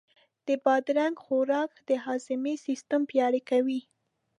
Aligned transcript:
د 0.47 0.49
بادرنګ 0.63 1.15
خوراک 1.23 1.71
د 1.89 1.89
هاضمې 2.05 2.55
سیستم 2.65 3.01
پیاوړی 3.09 3.41
کوي. 3.49 3.81